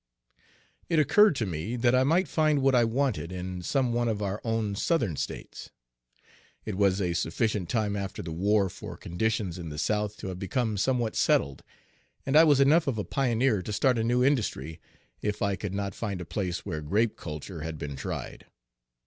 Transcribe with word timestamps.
It 0.89 0.97
occurred 0.97 1.35
to 1.35 1.45
me 1.45 1.75
that 1.75 1.93
I 1.93 2.03
might 2.03 2.27
find 2.27 2.63
what 2.63 2.73
I 2.73 2.83
wanted 2.83 3.31
in 3.31 3.61
some 3.61 3.93
one 3.93 4.07
of 4.07 4.19
our 4.19 4.41
own 4.43 4.73
Southern 4.73 5.15
States. 5.15 5.69
It 6.65 6.73
was 6.73 6.99
a 6.99 7.13
sufficient 7.13 7.69
time 7.69 7.95
after 7.95 8.23
the 8.23 8.31
war 8.31 8.67
for 8.67 8.97
conditions 8.97 9.59
in 9.59 9.69
the 9.69 9.77
South 9.77 10.17
to 10.17 10.29
have 10.29 10.39
become 10.39 10.75
somewhat 10.75 11.15
settled; 11.15 11.61
and 12.25 12.35
I 12.35 12.45
was 12.45 12.59
enough 12.59 12.87
of 12.87 12.97
a 12.97 13.03
pioneer 13.03 13.61
to 13.61 13.71
start 13.71 13.99
a 13.99 14.03
new 14.03 14.23
industry, 14.23 14.81
if 15.21 15.43
I 15.43 15.55
could 15.55 15.75
not 15.75 15.93
find 15.93 16.19
a 16.19 16.25
place 16.25 16.65
where 16.65 16.81
grape 16.81 17.15
culture 17.15 17.61
had 17.61 17.77
been 17.77 17.95
tried. 17.95 18.47